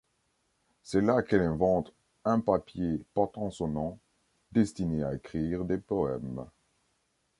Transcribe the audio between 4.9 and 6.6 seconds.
à écrire des poèmes.